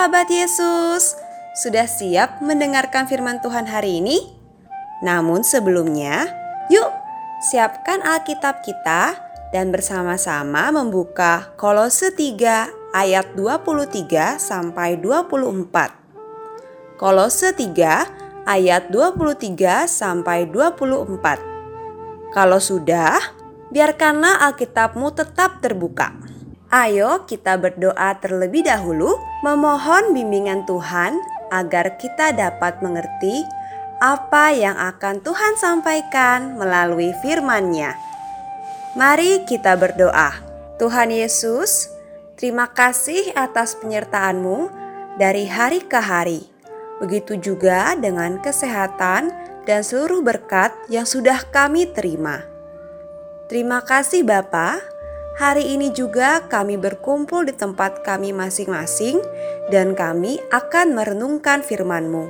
[0.00, 1.12] Sahabat Yesus,
[1.52, 4.32] sudah siap mendengarkan firman Tuhan hari ini?
[5.04, 6.24] Namun sebelumnya,
[6.72, 6.88] yuk
[7.52, 9.20] siapkan Alkitab kita
[9.52, 16.96] dan bersama-sama membuka Kolose 3 ayat 23 sampai 24.
[16.96, 22.32] Kolose 3 ayat 23 sampai 24.
[22.32, 23.20] Kalau sudah,
[23.68, 26.29] biarkanlah Alkitabmu tetap terbuka.
[26.70, 31.18] Ayo kita berdoa terlebih dahulu memohon bimbingan Tuhan
[31.50, 33.42] agar kita dapat mengerti
[33.98, 37.98] apa yang akan Tuhan sampaikan melalui firman-Nya.
[38.94, 40.30] Mari kita berdoa.
[40.78, 41.90] Tuhan Yesus,
[42.38, 44.70] terima kasih atas penyertaan-Mu
[45.18, 46.46] dari hari ke hari.
[47.02, 49.34] Begitu juga dengan kesehatan
[49.66, 52.46] dan seluruh berkat yang sudah kami terima.
[53.50, 54.99] Terima kasih Bapak
[55.38, 59.22] Hari ini juga kami berkumpul di tempat kami masing-masing
[59.70, 62.26] dan kami akan merenungkan firman-Mu.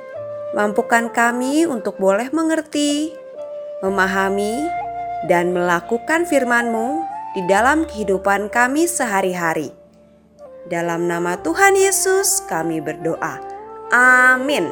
[0.53, 3.17] Mampukan kami untuk boleh mengerti,
[3.81, 4.69] memahami,
[5.31, 7.07] dan melakukan firman-Mu
[7.39, 9.73] di dalam kehidupan kami sehari-hari.
[10.69, 13.41] Dalam nama Tuhan Yesus kami berdoa.
[13.91, 14.69] Amin.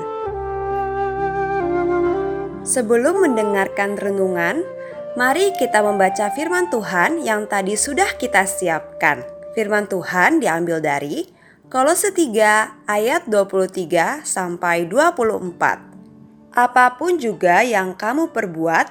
[2.68, 4.60] Sebelum mendengarkan renungan,
[5.18, 9.26] Mari kita membaca firman Tuhan yang tadi sudah kita siapkan.
[9.50, 11.26] Firman Tuhan diambil dari
[11.66, 16.54] Kolose 3 ayat 23 sampai 24.
[16.54, 18.86] Apa pun juga yang kamu perbuat,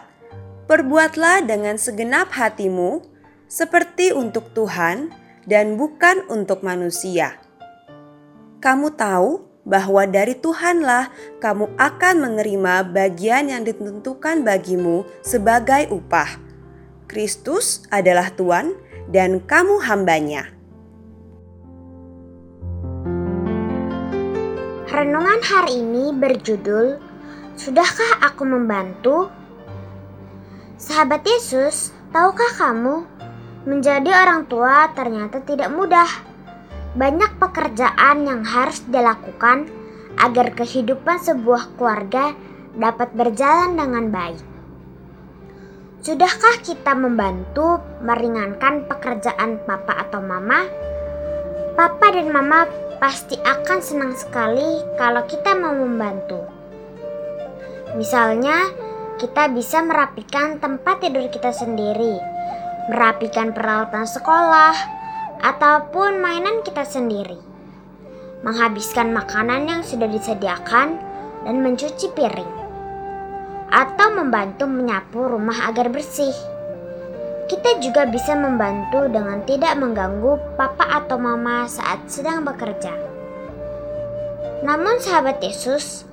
[0.68, 3.08] perbuatlah dengan segenap hatimu
[3.48, 5.08] seperti untuk Tuhan
[5.48, 7.40] dan bukan untuk manusia.
[8.60, 11.12] Kamu tahu bahwa dari Tuhanlah
[11.44, 16.40] kamu akan menerima bagian yang ditentukan bagimu sebagai upah.
[17.12, 18.72] Kristus adalah Tuhan
[19.12, 20.48] dan kamu hambanya.
[24.88, 26.98] Renungan hari ini berjudul
[27.58, 29.34] Sudahkah aku membantu?
[30.78, 33.02] Sahabat Yesus, tahukah kamu
[33.66, 36.27] menjadi orang tua ternyata tidak mudah?
[36.94, 39.68] Banyak pekerjaan yang harus dilakukan
[40.18, 42.34] agar kehidupan sebuah keluarga
[42.78, 44.44] dapat berjalan dengan baik.
[46.02, 50.64] Sudahkah kita membantu meringankan pekerjaan papa atau mama?
[51.76, 52.64] Papa dan mama
[52.98, 56.42] pasti akan senang sekali kalau kita mau membantu.
[57.98, 58.72] Misalnya,
[59.18, 62.18] kita bisa merapikan tempat tidur kita sendiri,
[62.90, 64.97] merapikan peralatan sekolah,
[65.48, 67.40] ataupun mainan kita sendiri.
[68.44, 71.00] Menghabiskan makanan yang sudah disediakan
[71.48, 72.52] dan mencuci piring.
[73.72, 76.36] Atau membantu menyapu rumah agar bersih.
[77.48, 82.92] Kita juga bisa membantu dengan tidak mengganggu papa atau mama saat sedang bekerja.
[84.68, 86.04] Namun sahabat Yesus,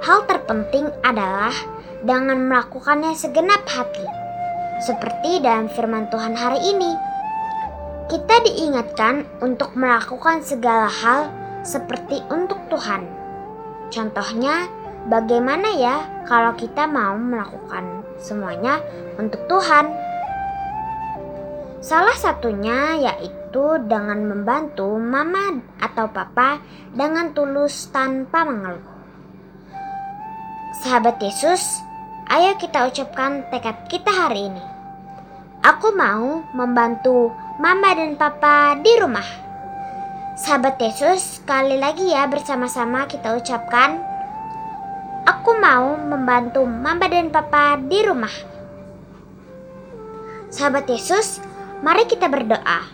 [0.00, 1.52] hal terpenting adalah
[2.00, 4.06] dengan melakukannya segenap hati.
[4.80, 7.07] Seperti dalam firman Tuhan hari ini
[8.08, 11.28] kita diingatkan untuk melakukan segala hal
[11.60, 13.04] seperti untuk Tuhan.
[13.92, 14.64] Contohnya,
[15.12, 17.84] bagaimana ya kalau kita mau melakukan
[18.16, 18.80] semuanya
[19.20, 19.92] untuk Tuhan?
[21.84, 26.64] Salah satunya yaitu dengan membantu mama atau papa
[26.96, 28.88] dengan tulus tanpa mengeluh.
[30.80, 31.60] Sahabat Yesus,
[32.32, 34.64] ayo kita ucapkan tekad kita hari ini.
[35.60, 39.26] Aku mau membantu Mama dan Papa di rumah.
[40.38, 43.98] Sahabat Yesus, sekali lagi ya bersama-sama kita ucapkan
[45.26, 48.30] Aku mau membantu Mama dan Papa di rumah.
[50.54, 51.42] Sahabat Yesus,
[51.82, 52.86] mari kita berdoa.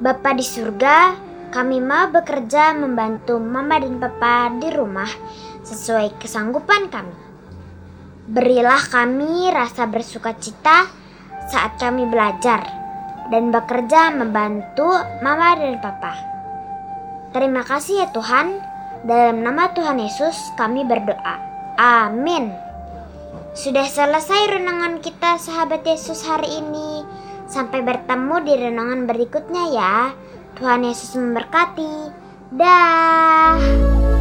[0.00, 1.12] Bapa di surga,
[1.52, 5.12] kami mau bekerja membantu Mama dan Papa di rumah
[5.60, 7.16] sesuai kesanggupan kami.
[8.32, 10.88] Berilah kami rasa bersuka cita
[11.52, 12.83] saat kami belajar
[13.32, 14.88] dan bekerja membantu
[15.24, 16.12] mama dan papa.
[17.34, 18.62] Terima kasih ya Tuhan,
[19.04, 21.36] dalam nama Tuhan Yesus kami berdoa.
[21.76, 22.54] Amin.
[23.54, 27.06] Sudah selesai renungan kita sahabat Yesus hari ini.
[27.46, 29.96] Sampai bertemu di renungan berikutnya ya.
[30.58, 32.10] Tuhan Yesus memberkati.
[32.54, 34.13] Dah.